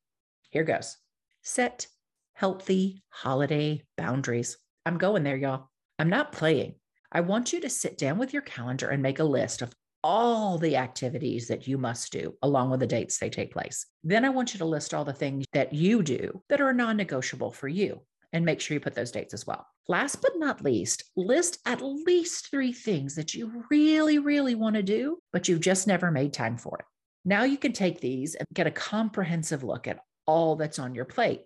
Here 0.50 0.64
goes 0.64 0.96
set 1.42 1.86
healthy 2.34 3.02
holiday 3.08 3.82
boundaries. 3.96 4.56
I'm 4.86 4.98
going 4.98 5.24
there, 5.24 5.36
y'all. 5.36 5.68
I'm 5.98 6.08
not 6.08 6.32
playing. 6.32 6.74
I 7.12 7.20
want 7.20 7.52
you 7.52 7.60
to 7.60 7.70
sit 7.70 7.98
down 7.98 8.18
with 8.18 8.32
your 8.32 8.42
calendar 8.42 8.88
and 8.88 9.02
make 9.02 9.18
a 9.18 9.24
list 9.24 9.62
of 9.62 9.72
all 10.04 10.58
the 10.58 10.76
activities 10.76 11.48
that 11.48 11.66
you 11.66 11.78
must 11.78 12.12
do 12.12 12.36
along 12.42 12.68
with 12.68 12.78
the 12.78 12.86
dates 12.86 13.16
they 13.16 13.30
take 13.30 13.50
place. 13.50 13.86
Then 14.04 14.26
I 14.26 14.28
want 14.28 14.52
you 14.52 14.58
to 14.58 14.66
list 14.66 14.92
all 14.92 15.06
the 15.06 15.14
things 15.14 15.46
that 15.54 15.72
you 15.72 16.02
do 16.02 16.42
that 16.50 16.60
are 16.60 16.74
non 16.74 16.98
negotiable 16.98 17.50
for 17.50 17.68
you 17.68 18.02
and 18.30 18.44
make 18.44 18.60
sure 18.60 18.74
you 18.74 18.80
put 18.80 18.94
those 18.94 19.12
dates 19.12 19.32
as 19.32 19.46
well. 19.46 19.66
Last 19.88 20.20
but 20.20 20.32
not 20.36 20.62
least, 20.62 21.04
list 21.16 21.58
at 21.64 21.80
least 21.80 22.50
three 22.50 22.72
things 22.72 23.14
that 23.14 23.32
you 23.32 23.64
really, 23.70 24.18
really 24.18 24.54
want 24.54 24.76
to 24.76 24.82
do, 24.82 25.20
but 25.32 25.48
you've 25.48 25.60
just 25.60 25.86
never 25.86 26.10
made 26.10 26.34
time 26.34 26.58
for 26.58 26.76
it. 26.80 26.84
Now 27.24 27.44
you 27.44 27.56
can 27.56 27.72
take 27.72 28.00
these 28.00 28.34
and 28.34 28.46
get 28.52 28.66
a 28.66 28.70
comprehensive 28.70 29.64
look 29.64 29.88
at 29.88 30.00
all 30.26 30.56
that's 30.56 30.78
on 30.78 30.94
your 30.94 31.06
plate. 31.06 31.44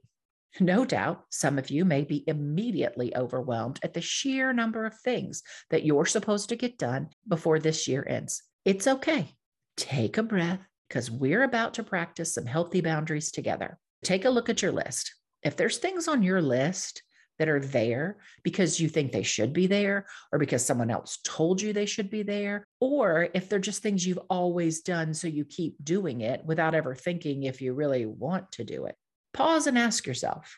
No 0.59 0.85
doubt 0.85 1.27
some 1.31 1.59
of 1.59 1.71
you 1.71 1.85
may 1.85 2.03
be 2.03 2.25
immediately 2.27 3.15
overwhelmed 3.15 3.79
at 3.85 3.95
the 3.95 4.00
sheer 4.00 4.53
number 4.53 4.85
of 4.85 4.99
things 4.99 5.45
that 5.71 5.85
you're 5.85 6.07
supposed 6.07 6.49
to 6.49 6.57
get 6.57 6.77
done 6.77 7.11
before 7.29 7.61
this 7.61 7.87
year 7.87 8.05
ends. 8.09 8.43
It's 8.65 8.87
okay. 8.87 9.35
Take 9.77 10.19
a 10.19 10.23
breath 10.23 10.61
because 10.88 11.11
we're 11.11 11.43
about 11.43 11.75
to 11.75 11.83
practice 11.83 12.35
some 12.35 12.47
healthy 12.47 12.81
boundaries 12.81 13.31
together. 13.31 13.79
Take 14.05 14.25
a 14.25 14.31
look 14.31 14.49
at 14.49 14.62
your 14.62 14.73
list. 14.73 15.15
If 15.43 15.57
there's 15.57 15.79
things 15.79 16.09
on 16.09 16.23
your 16.23 16.43
list 16.43 17.03
that 17.38 17.49
are 17.49 17.61
there 17.61 18.17
because 18.43 18.81
you 18.81 18.88
think 18.88 19.12
they 19.12 19.23
should 19.23 19.53
be 19.53 19.67
there, 19.67 20.07
or 20.33 20.38
because 20.38 20.65
someone 20.65 20.91
else 20.91 21.19
told 21.25 21.61
you 21.61 21.73
they 21.73 21.87
should 21.87 22.11
be 22.11 22.23
there, 22.23 22.67
or 22.81 23.29
if 23.33 23.49
they're 23.49 23.59
just 23.59 23.83
things 23.83 24.07
you've 24.07 24.19
always 24.29 24.81
done, 24.81 25.15
so 25.15 25.29
you 25.29 25.45
keep 25.45 25.77
doing 25.83 26.21
it 26.21 26.45
without 26.45 26.75
ever 26.75 26.95
thinking 26.95 27.45
if 27.45 27.61
you 27.62 27.75
really 27.75 28.07
want 28.07 28.50
to 28.53 28.65
do 28.65 28.87
it, 28.87 28.97
pause 29.33 29.67
and 29.67 29.79
ask 29.79 30.07
yourself 30.07 30.57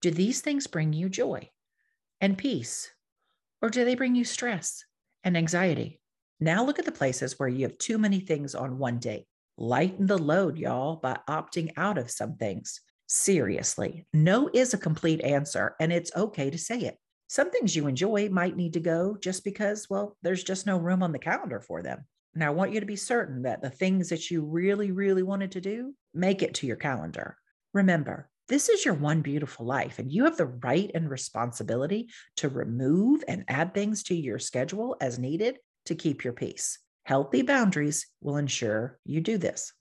do 0.00 0.12
these 0.12 0.40
things 0.40 0.68
bring 0.68 0.92
you 0.92 1.08
joy 1.08 1.48
and 2.20 2.38
peace, 2.38 2.90
or 3.62 3.68
do 3.68 3.84
they 3.84 3.94
bring 3.94 4.14
you 4.14 4.24
stress 4.24 4.84
and 5.24 5.36
anxiety? 5.36 5.97
Now 6.40 6.64
look 6.64 6.78
at 6.78 6.84
the 6.84 6.92
places 6.92 7.38
where 7.38 7.48
you 7.48 7.66
have 7.66 7.78
too 7.78 7.98
many 7.98 8.20
things 8.20 8.54
on 8.54 8.78
one 8.78 8.98
day. 8.98 9.26
Lighten 9.56 10.06
the 10.06 10.18
load, 10.18 10.56
y'all, 10.56 10.96
by 10.96 11.18
opting 11.28 11.72
out 11.76 11.98
of 11.98 12.12
some 12.12 12.36
things. 12.36 12.80
Seriously, 13.06 14.06
no 14.12 14.48
is 14.54 14.72
a 14.72 14.78
complete 14.78 15.20
answer, 15.22 15.74
and 15.80 15.92
it's 15.92 16.14
okay 16.14 16.48
to 16.48 16.58
say 16.58 16.80
it. 16.80 16.96
Some 17.26 17.50
things 17.50 17.74
you 17.74 17.88
enjoy 17.88 18.28
might 18.28 18.56
need 18.56 18.74
to 18.74 18.80
go 18.80 19.16
just 19.20 19.42
because, 19.42 19.88
well, 19.90 20.16
there's 20.22 20.44
just 20.44 20.64
no 20.64 20.78
room 20.78 21.02
on 21.02 21.10
the 21.10 21.18
calendar 21.18 21.60
for 21.60 21.82
them. 21.82 22.04
Now, 22.36 22.48
I 22.48 22.54
want 22.54 22.72
you 22.72 22.78
to 22.78 22.86
be 22.86 22.94
certain 22.94 23.42
that 23.42 23.60
the 23.60 23.70
things 23.70 24.08
that 24.10 24.30
you 24.30 24.44
really, 24.44 24.92
really 24.92 25.24
wanted 25.24 25.50
to 25.52 25.60
do 25.60 25.92
make 26.14 26.42
it 26.42 26.54
to 26.54 26.66
your 26.68 26.76
calendar. 26.76 27.36
Remember, 27.74 28.30
this 28.48 28.68
is 28.68 28.84
your 28.84 28.94
one 28.94 29.22
beautiful 29.22 29.66
life, 29.66 29.98
and 29.98 30.12
you 30.12 30.24
have 30.24 30.36
the 30.36 30.46
right 30.46 30.90
and 30.94 31.10
responsibility 31.10 32.10
to 32.36 32.48
remove 32.48 33.24
and 33.26 33.44
add 33.48 33.74
things 33.74 34.04
to 34.04 34.14
your 34.14 34.38
schedule 34.38 34.96
as 35.00 35.18
needed 35.18 35.58
to 35.88 35.94
keep 35.94 36.24
your 36.24 36.32
peace. 36.32 36.78
Healthy 37.04 37.42
boundaries 37.42 38.06
will 38.20 38.36
ensure 38.36 38.98
you 39.04 39.20
do 39.20 39.36
this. 39.38 39.72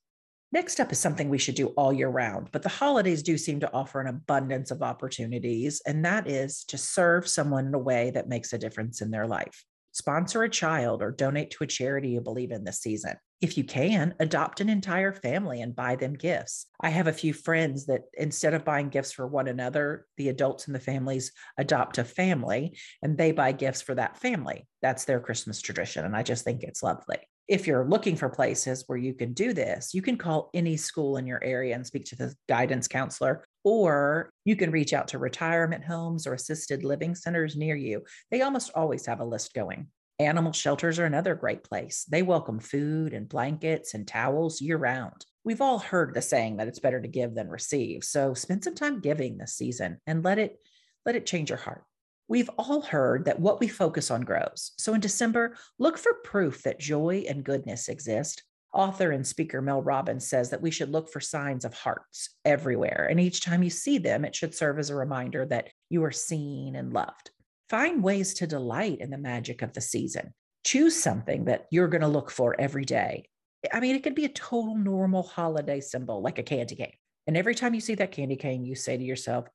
Next 0.53 0.79
up 0.79 0.93
is 0.93 0.99
something 0.99 1.27
we 1.27 1.37
should 1.37 1.55
do 1.55 1.67
all 1.69 1.91
year 1.91 2.07
round, 2.07 2.49
but 2.53 2.63
the 2.63 2.69
holidays 2.69 3.21
do 3.21 3.37
seem 3.37 3.59
to 3.59 3.73
offer 3.73 3.99
an 3.99 4.07
abundance 4.07 4.71
of 4.71 4.81
opportunities, 4.81 5.81
and 5.85 6.05
that 6.05 6.29
is 6.29 6.63
to 6.65 6.77
serve 6.77 7.27
someone 7.27 7.67
in 7.67 7.73
a 7.73 7.79
way 7.79 8.11
that 8.11 8.29
makes 8.29 8.53
a 8.53 8.57
difference 8.57 9.01
in 9.01 9.11
their 9.11 9.27
life. 9.27 9.65
Sponsor 9.91 10.43
a 10.43 10.49
child 10.49 11.01
or 11.01 11.11
donate 11.11 11.51
to 11.51 11.65
a 11.65 11.67
charity 11.67 12.09
you 12.09 12.21
believe 12.21 12.51
in 12.51 12.63
this 12.63 12.79
season. 12.79 13.15
If 13.39 13.57
you 13.57 13.63
can, 13.63 14.15
adopt 14.19 14.61
an 14.61 14.69
entire 14.69 15.13
family 15.13 15.61
and 15.61 15.75
buy 15.75 15.95
them 15.95 16.13
gifts. 16.13 16.65
I 16.81 16.89
have 16.89 17.07
a 17.07 17.13
few 17.13 17.33
friends 17.33 17.85
that 17.85 18.03
instead 18.13 18.53
of 18.53 18.65
buying 18.65 18.89
gifts 18.89 19.11
for 19.11 19.27
one 19.27 19.47
another, 19.47 20.07
the 20.17 20.29
adults 20.29 20.67
in 20.67 20.73
the 20.73 20.79
families 20.79 21.31
adopt 21.57 21.99
a 21.99 22.03
family 22.03 22.77
and 23.03 23.17
they 23.17 23.31
buy 23.31 23.51
gifts 23.51 23.81
for 23.81 23.93
that 23.95 24.17
family. 24.17 24.67
That's 24.81 25.05
their 25.05 25.19
Christmas 25.19 25.61
tradition. 25.61 26.03
And 26.03 26.15
I 26.15 26.23
just 26.23 26.43
think 26.43 26.63
it's 26.63 26.81
lovely 26.81 27.19
if 27.47 27.65
you're 27.65 27.87
looking 27.87 28.15
for 28.15 28.29
places 28.29 28.83
where 28.87 28.97
you 28.97 29.13
can 29.13 29.33
do 29.33 29.53
this, 29.53 29.93
you 29.93 30.01
can 30.01 30.17
call 30.17 30.49
any 30.53 30.75
school 30.75 31.17
in 31.17 31.25
your 31.25 31.41
area 31.43 31.75
and 31.75 31.85
speak 31.85 32.03
to 32.05 32.15
the 32.15 32.35
guidance 32.49 32.87
counselor, 32.87 33.45
or 33.63 34.29
you 34.43 34.55
can 34.55 34.69
reach 34.69 34.93
out 34.93 35.07
to 35.09 35.17
retirement 35.17 35.83
homes 35.83 36.27
or 36.27 36.33
assisted 36.33 36.83
living 36.83 37.15
centers 37.15 37.55
near 37.55 37.75
you. 37.75 38.03
They 38.31 38.41
almost 38.41 38.71
always 38.75 39.05
have 39.05 39.21
a 39.21 39.25
list 39.25 39.53
going. 39.53 39.87
Animal 40.19 40.51
shelters 40.51 40.97
are 40.97 41.05
another 41.05 41.35
great 41.35 41.63
place. 41.63 42.03
They 42.09 42.23
welcome 42.23 42.59
food 42.59 43.13
and 43.13 43.29
blankets 43.29 43.93
and 43.93 44.07
towels 44.07 44.59
year 44.59 44.77
round. 44.77 45.23
We've 45.43 45.61
all 45.61 45.77
heard 45.77 46.15
the 46.15 46.23
saying 46.23 46.57
that 46.57 46.67
it's 46.67 46.79
better 46.79 46.99
to 46.99 47.07
give 47.07 47.35
than 47.35 47.49
receive. 47.49 48.03
So 48.03 48.33
spend 48.33 48.63
some 48.63 48.73
time 48.73 48.99
giving 48.99 49.37
this 49.37 49.53
season 49.53 50.01
and 50.07 50.23
let 50.23 50.39
it 50.39 50.57
let 51.05 51.15
it 51.15 51.27
change 51.27 51.51
your 51.51 51.59
heart. 51.59 51.83
We've 52.27 52.49
all 52.57 52.81
heard 52.81 53.25
that 53.25 53.39
what 53.39 53.59
we 53.59 53.67
focus 53.67 54.09
on 54.09 54.21
grows. 54.21 54.71
So 54.79 54.95
in 54.95 55.01
December, 55.01 55.55
look 55.77 55.99
for 55.99 56.15
proof 56.23 56.63
that 56.63 56.79
joy 56.79 57.23
and 57.29 57.43
goodness 57.43 57.87
exist. 57.87 58.41
Author 58.73 59.11
and 59.11 59.25
speaker 59.25 59.61
Mel 59.61 59.83
Robbins 59.83 60.27
says 60.27 60.49
that 60.49 60.63
we 60.63 60.71
should 60.71 60.89
look 60.89 61.09
for 61.09 61.19
signs 61.19 61.63
of 61.63 61.75
hearts 61.75 62.31
everywhere. 62.43 63.07
And 63.09 63.19
each 63.19 63.41
time 63.41 63.61
you 63.61 63.69
see 63.69 63.99
them, 63.99 64.25
it 64.25 64.35
should 64.35 64.55
serve 64.55 64.79
as 64.79 64.89
a 64.89 64.95
reminder 64.95 65.45
that 65.45 65.69
you 65.89 66.03
are 66.03 66.11
seen 66.11 66.75
and 66.75 66.91
loved. 66.91 67.29
Find 67.69 68.01
ways 68.01 68.35
to 68.35 68.47
delight 68.47 68.99
in 69.01 69.09
the 69.09 69.17
magic 69.17 69.61
of 69.61 69.73
the 69.73 69.81
season. 69.81 70.33
Choose 70.63 70.95
something 70.95 71.45
that 71.45 71.67
you're 71.69 71.89
going 71.89 72.01
to 72.01 72.07
look 72.07 72.31
for 72.31 72.59
every 72.59 72.85
day. 72.85 73.29
I 73.73 73.79
mean, 73.79 73.95
it 73.95 74.03
could 74.03 74.15
be 74.15 74.25
a 74.25 74.29
total 74.29 74.75
normal 74.75 75.23
holiday 75.23 75.81
symbol 75.81 76.21
like 76.21 76.39
a 76.39 76.43
candy 76.43 76.75
cane. 76.75 76.93
And 77.25 77.35
every 77.35 77.55
time 77.55 77.73
you 77.73 77.81
see 77.81 77.95
that 77.95 78.11
candy 78.13 78.37
cane, 78.37 78.63
you 78.63 78.75
say 78.75 78.95
to 78.95 79.03
yourself, 79.03 79.47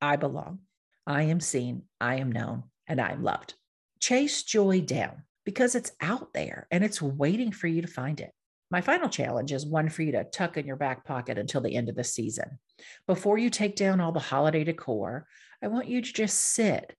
I 0.00 0.16
belong. 0.16 0.60
I 1.06 1.24
am 1.24 1.40
seen, 1.40 1.82
I 2.00 2.16
am 2.16 2.32
known, 2.32 2.64
and 2.86 3.00
I 3.00 3.10
am 3.10 3.22
loved. 3.22 3.54
Chase 4.00 4.42
joy 4.42 4.80
down 4.80 5.24
because 5.44 5.74
it's 5.74 5.92
out 6.00 6.32
there 6.32 6.66
and 6.70 6.82
it's 6.82 7.02
waiting 7.02 7.52
for 7.52 7.66
you 7.66 7.82
to 7.82 7.88
find 7.88 8.20
it. 8.20 8.30
My 8.70 8.80
final 8.80 9.08
challenge 9.08 9.52
is 9.52 9.66
one 9.66 9.88
for 9.88 10.02
you 10.02 10.12
to 10.12 10.24
tuck 10.24 10.56
in 10.56 10.66
your 10.66 10.76
back 10.76 11.04
pocket 11.04 11.36
until 11.36 11.60
the 11.60 11.74
end 11.74 11.88
of 11.88 11.96
the 11.96 12.04
season. 12.04 12.58
Before 13.06 13.36
you 13.36 13.50
take 13.50 13.76
down 13.76 14.00
all 14.00 14.12
the 14.12 14.20
holiday 14.20 14.64
decor, 14.64 15.26
I 15.62 15.68
want 15.68 15.88
you 15.88 16.00
to 16.00 16.12
just 16.12 16.38
sit 16.38 16.94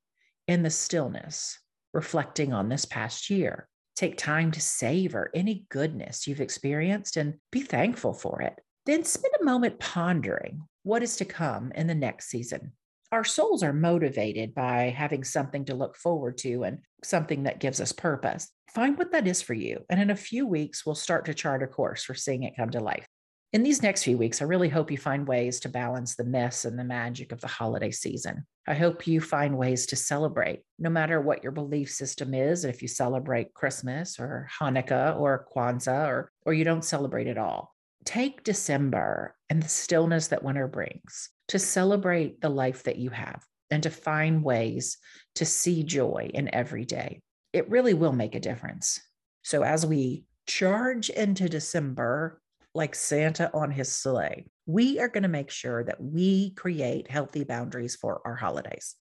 in 0.48 0.64
the 0.64 0.70
stillness, 0.70 1.60
reflecting 1.94 2.54
on 2.54 2.70
this 2.70 2.86
past 2.86 3.30
year. 3.30 3.68
Take 3.96 4.18
time 4.18 4.52
to 4.52 4.62
savor 4.62 5.30
any 5.34 5.66
goodness 5.70 6.28
you've 6.28 6.42
experienced 6.42 7.18
and 7.18 7.36
be 7.52 7.62
thankful 7.62 8.14
for 8.14 8.42
it. 8.42 8.60
Then 8.86 9.04
spend 9.04 9.34
a 9.40 9.46
moment 9.46 9.80
pondering 9.80 10.64
what 10.84 11.04
is 11.04 11.18
to 11.18 11.26
come 11.26 11.72
in 11.74 11.88
the 11.88 11.96
next 11.96 12.30
season 12.30 12.74
our 13.12 13.24
souls 13.26 13.62
are 13.62 13.74
motivated 13.74 14.56
by 14.56 14.94
having 14.96 15.24
something 15.24 15.66
to 15.66 15.76
look 15.76 15.98
forward 15.98 16.38
to 16.40 16.64
and 16.64 16.80
something 17.04 17.44
that 17.44 17.60
gives 17.60 17.82
us 17.82 17.92
purpose. 17.92 18.50
Find 18.74 18.98
what 18.98 19.12
that 19.12 19.28
is 19.28 19.42
for 19.42 19.54
you. 19.54 19.82
And 19.90 20.00
in 20.00 20.12
a 20.12 20.16
few 20.16 20.48
weeks, 20.48 20.86
we'll 20.86 20.96
start 20.96 21.26
to 21.26 21.34
chart 21.34 21.62
a 21.62 21.68
course 21.68 22.06
for 22.06 22.14
seeing 22.14 22.44
it 22.44 22.56
come 22.56 22.70
to 22.70 22.80
life. 22.80 23.06
In 23.54 23.64
these 23.64 23.84
next 23.84 24.04
few 24.04 24.18
weeks, 24.18 24.42
I 24.42 24.46
really 24.46 24.70
hope 24.70 24.92
you 24.92 24.98
find 24.98 25.28
ways 25.28 25.60
to 25.60 25.70
balance 25.70 26.16
the 26.16 26.24
mess 26.24 26.64
and 26.64 26.80
the 26.80 26.86
magic 26.86 27.34
of 27.34 27.42
the 27.42 27.48
holiday 27.48 27.92
season. 27.92 28.46
I 28.66 28.76
hope 28.76 29.06
you 29.06 29.20
find 29.20 29.58
ways 29.58 29.88
to 29.88 29.98
celebrate, 29.98 30.62
no 30.80 30.90
matter 30.90 31.20
what 31.20 31.44
your 31.44 31.52
belief 31.52 31.92
system 31.92 32.34
is. 32.34 32.64
If 32.64 32.82
you 32.82 32.88
celebrate 32.88 33.54
Christmas 33.54 34.22
or 34.22 34.48
Hanukkah 34.58 35.20
or 35.20 35.48
Kwanzaa, 35.54 36.08
or, 36.08 36.32
or 36.46 36.54
you 36.54 36.64
don't 36.64 36.86
celebrate 36.86 37.28
at 37.28 37.38
all, 37.38 37.76
take 38.06 38.46
December 38.46 39.36
and 39.50 39.62
the 39.62 39.68
stillness 39.68 40.28
that 40.30 40.44
winter 40.44 40.70
brings 40.70 41.30
to 41.50 41.60
celebrate 41.60 42.40
the 42.40 42.50
life 42.50 42.84
that 42.84 43.00
you 43.00 43.10
have 43.10 43.44
and 43.70 43.84
to 43.84 43.90
find 43.90 44.46
ways 44.46 44.98
to 45.36 45.46
see 45.46 45.84
joy 45.84 46.32
in 46.34 46.54
every 46.56 46.86
day. 46.86 47.22
It 47.52 47.70
really 47.70 47.96
will 47.96 48.14
make 48.14 48.36
a 48.36 48.40
difference. 48.40 49.02
So, 49.42 49.64
as 49.64 49.86
we 49.86 50.24
charge 50.48 51.10
into 51.10 51.50
December 51.50 52.41
like 52.74 52.96
Santa 52.96 53.52
on 53.54 53.72
his 53.72 53.92
sleigh, 53.92 54.46
we 54.66 55.00
are 55.00 55.10
going 55.10 55.24
to 55.24 55.30
make 55.30 55.50
sure 55.50 55.84
that 55.84 56.02
we 56.02 56.52
create 56.52 57.12
healthy 57.12 57.44
boundaries 57.44 57.96
for 57.96 58.22
our 58.26 58.36
holidays. 58.36 58.96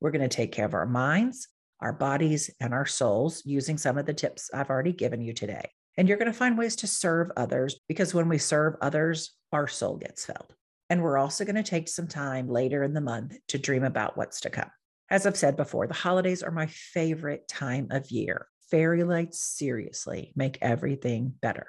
We're 0.00 0.10
going 0.10 0.28
to 0.28 0.36
take 0.36 0.52
care 0.52 0.66
of 0.66 0.74
our 0.74 0.86
minds, 0.86 1.48
our 1.80 1.92
bodies, 1.92 2.50
and 2.58 2.74
our 2.74 2.86
souls 2.86 3.42
using 3.44 3.78
some 3.78 3.98
of 3.98 4.06
the 4.06 4.14
tips 4.14 4.50
I've 4.52 4.70
already 4.70 4.92
given 4.92 5.20
you 5.20 5.32
today. 5.32 5.70
And 5.96 6.08
you're 6.08 6.18
going 6.18 6.32
to 6.32 6.36
find 6.36 6.58
ways 6.58 6.76
to 6.76 6.86
serve 6.86 7.30
others 7.36 7.78
because 7.86 8.14
when 8.14 8.28
we 8.28 8.38
serve 8.38 8.74
others, 8.80 9.36
our 9.52 9.68
soul 9.68 9.96
gets 9.96 10.24
filled. 10.24 10.54
And 10.90 11.02
we're 11.02 11.18
also 11.18 11.44
going 11.44 11.56
to 11.56 11.62
take 11.62 11.88
some 11.88 12.08
time 12.08 12.48
later 12.48 12.82
in 12.82 12.94
the 12.94 13.00
month 13.00 13.36
to 13.48 13.58
dream 13.58 13.84
about 13.84 14.16
what's 14.16 14.40
to 14.40 14.50
come. 14.50 14.70
As 15.10 15.26
I've 15.26 15.36
said 15.36 15.56
before, 15.56 15.86
the 15.86 15.94
holidays 15.94 16.42
are 16.42 16.50
my 16.50 16.66
favorite 16.66 17.46
time 17.46 17.88
of 17.90 18.10
year. 18.10 18.46
Fairy 18.70 19.04
lights 19.04 19.40
seriously 19.40 20.32
make 20.34 20.58
everything 20.62 21.34
better. 21.40 21.66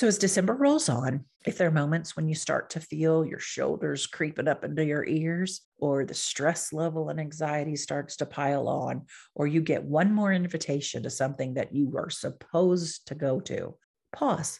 So, 0.00 0.06
as 0.06 0.16
December 0.16 0.54
rolls 0.54 0.88
on, 0.88 1.26
if 1.44 1.58
there 1.58 1.68
are 1.68 1.70
moments 1.70 2.16
when 2.16 2.26
you 2.26 2.34
start 2.34 2.70
to 2.70 2.80
feel 2.80 3.22
your 3.22 3.38
shoulders 3.38 4.06
creeping 4.06 4.48
up 4.48 4.64
into 4.64 4.82
your 4.82 5.04
ears, 5.04 5.60
or 5.76 6.06
the 6.06 6.14
stress 6.14 6.72
level 6.72 7.10
and 7.10 7.20
anxiety 7.20 7.76
starts 7.76 8.16
to 8.16 8.24
pile 8.24 8.66
on, 8.66 9.04
or 9.34 9.46
you 9.46 9.60
get 9.60 9.84
one 9.84 10.10
more 10.10 10.32
invitation 10.32 11.02
to 11.02 11.10
something 11.10 11.52
that 11.52 11.74
you 11.74 11.98
are 11.98 12.08
supposed 12.08 13.08
to 13.08 13.14
go 13.14 13.40
to, 13.40 13.74
pause, 14.10 14.58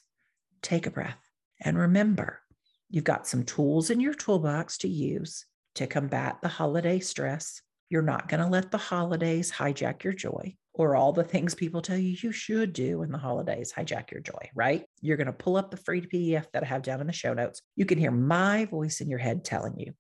take 0.61 0.87
a 0.87 0.91
breath, 0.91 1.31
and 1.63 1.79
remember 1.79 2.43
You've 2.91 3.05
got 3.05 3.27
some 3.27 3.45
tools 3.45 3.89
in 3.89 3.99
your 3.99 4.13
toolbox 4.13 4.77
to 4.79 4.89
use 4.89 5.47
to 5.77 5.87
combat 5.87 6.37
the 6.43 6.49
holiday 6.49 6.99
stress. 6.99 7.63
You're 7.89 8.03
not 8.03 8.29
going 8.29 8.43
to 8.43 8.47
let 8.47 8.71
the 8.71 8.77
holidays 8.77 9.51
hijack 9.51 10.05
your 10.05 10.13
joy 10.13 10.55
or 10.75 10.97
all 10.97 11.15
the 11.15 11.25
things 11.25 11.55
people 11.55 11.81
tell 11.81 11.97
you 11.97 12.15
you 12.23 12.31
should 12.31 12.75
do 12.75 13.03
in 13.03 13.11
the 13.11 13.17
holidays 13.17 13.73
hijack 13.75 14.11
your 14.11 14.21
joy, 14.21 14.51
right? 14.55 14.85
You're 15.01 15.17
going 15.17 15.27
to 15.27 15.33
pull 15.33 15.57
up 15.57 15.71
the 15.71 15.77
free 15.77 16.03
PDF 16.03 16.47
that 16.53 16.63
I 16.63 16.67
have 16.67 16.83
down 16.83 17.01
in 17.01 17.07
the 17.07 17.13
show 17.13 17.35
notes. 17.35 17.63
You 17.77 17.87
can 17.87 17.99
hear 17.99 18.11
my 18.11 18.67
voice 18.67 19.01
in 19.01 19.09
your 19.09 19.19
head 19.19 19.45
telling 19.45 19.79
you 19.79 19.93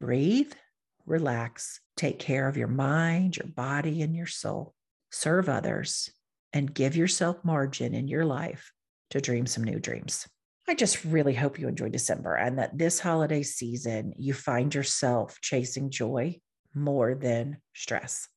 breathe, 0.00 0.52
relax, 1.06 1.80
take 1.96 2.18
care 2.18 2.46
of 2.48 2.56
your 2.56 2.68
mind, 2.68 3.36
your 3.36 3.48
body, 3.48 4.02
and 4.02 4.14
your 4.14 4.26
soul, 4.26 4.74
serve 5.10 5.48
others, 5.48 6.10
and 6.52 6.72
give 6.72 6.96
yourself 6.96 7.44
margin 7.44 7.94
in 7.94 8.08
your 8.08 8.24
life 8.24 8.72
to 9.10 9.20
dream 9.20 9.46
some 9.46 9.64
new 9.64 9.78
dreams. 9.78 10.26
I 10.68 10.74
just 10.74 11.04
really 11.04 11.34
hope 11.34 11.58
you 11.58 11.66
enjoy 11.66 11.88
December 11.88 12.34
and 12.34 12.58
that 12.58 12.76
this 12.76 13.00
holiday 13.00 13.42
season 13.42 14.12
you 14.18 14.34
find 14.34 14.74
yourself 14.74 15.38
chasing 15.40 15.90
joy 15.90 16.38
more 16.74 17.14
than 17.14 17.58
stress. 17.74 18.28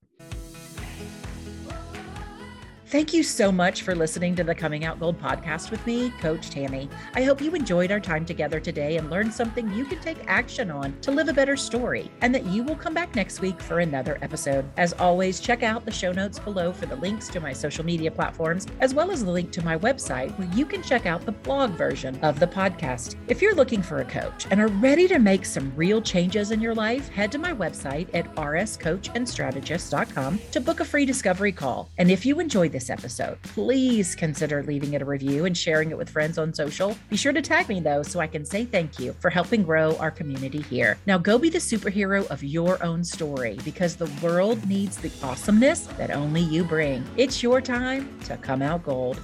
Thank 2.92 3.14
you 3.14 3.24
so 3.24 3.54
much 3.54 3.84
for 3.84 3.96
listening 3.96 4.36
to 4.36 4.44
the 4.44 4.54
Coming 4.54 4.84
Out 4.84 5.00
Gold 5.00 5.18
podcast 5.18 5.72
with 5.72 5.88
me, 5.88 6.10
Coach 6.20 6.50
Tammy. 6.50 6.90
I 7.14 7.24
hope 7.24 7.40
you 7.40 7.56
enjoyed 7.56 7.90
our 7.90 8.02
time 8.02 8.26
together 8.26 8.60
today 8.60 8.98
and 8.98 9.10
learned 9.10 9.34
something 9.34 9.72
you 9.72 9.86
can 9.86 10.02
take 10.02 10.18
action 10.28 10.70
on 10.70 11.00
to 11.00 11.10
live 11.10 11.30
a 11.30 11.34
better 11.34 11.56
story, 11.56 12.12
and 12.20 12.36
that 12.36 12.48
you 12.48 12.64
will 12.64 12.76
come 12.76 12.94
back 12.94 13.16
next 13.16 13.40
week 13.40 13.62
for 13.62 13.80
another 13.80 14.18
episode. 14.22 14.70
As 14.76 14.92
always, 14.92 15.40
check 15.40 15.64
out 15.64 15.86
the 15.86 15.92
show 15.92 16.12
notes 16.12 16.38
below 16.38 16.74
for 16.74 16.86
the 16.86 16.98
links 16.98 17.30
to 17.30 17.40
my 17.40 17.54
social 17.54 17.86
media 17.86 18.12
platforms, 18.12 18.68
as 18.82 18.94
well 18.94 19.10
as 19.10 19.24
the 19.24 19.32
link 19.32 19.54
to 19.54 19.64
my 19.64 19.78
website 19.78 20.38
where 20.38 20.54
you 20.54 20.66
can 20.66 20.84
check 20.84 21.06
out 21.06 21.26
the 21.26 21.32
blog 21.32 21.72
version 21.72 22.20
of 22.26 22.42
the 22.42 22.48
podcast. 22.48 23.16
If 23.30 23.42
you're 23.42 23.56
looking 23.56 23.82
for 23.82 24.00
a 24.00 24.06
coach 24.06 24.48
and 24.52 24.60
are 24.60 24.68
ready 24.68 25.08
to 25.08 25.18
make 25.18 25.46
some 25.46 25.72
real 25.78 26.02
changes 26.02 26.52
in 26.52 26.60
your 26.60 26.76
life, 26.76 27.08
head 27.08 27.32
to 27.32 27.38
my 27.38 27.54
website 27.54 28.14
at 28.14 28.36
rscoachandstrategist.com 28.36 30.40
to 30.52 30.60
book 30.60 30.82
a 30.82 30.86
free 30.86 31.06
discovery 31.06 31.54
call. 31.54 31.90
And 31.98 32.12
if 32.12 32.26
you 32.26 32.42
enjoy 32.42 32.68
this, 32.68 32.81
this 32.82 32.90
episode. 32.90 33.42
Please 33.44 34.16
consider 34.16 34.64
leaving 34.64 34.94
it 34.94 35.02
a 35.02 35.06
review 35.06 35.46
and 35.46 35.56
sharing 35.56 35.92
it 35.92 35.98
with 35.98 36.10
friends 36.10 36.38
on 36.38 36.54
social. 36.54 36.98
Be 37.10 37.18
sure 37.18 37.34
to 37.34 37.42
tag 37.42 37.70
me 37.70 37.80
though 37.80 38.02
so 38.02 38.20
I 38.20 38.28
can 38.28 38.44
say 38.44 38.66
thank 38.66 39.00
you 39.00 39.14
for 39.20 39.30
helping 39.30 39.64
grow 39.64 39.96
our 39.98 40.12
community 40.12 40.62
here. 40.64 40.98
Now 41.06 41.18
go 41.18 41.38
be 41.38 41.50
the 41.50 41.60
superhero 41.60 42.26
of 42.28 42.44
your 42.44 42.82
own 42.84 43.04
story 43.04 43.60
because 43.64 43.96
the 43.96 44.12
world 44.24 44.68
needs 44.68 44.98
the 44.98 45.12
awesomeness 45.24 45.82
that 45.98 46.12
only 46.12 46.42
you 46.42 46.64
bring. 46.64 47.06
It's 47.18 47.44
your 47.44 47.62
time 47.62 48.20
to 48.22 48.38
come 48.38 48.62
out 48.62 48.84
gold. 48.84 49.20